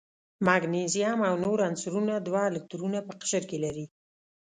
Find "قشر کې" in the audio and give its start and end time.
3.21-3.57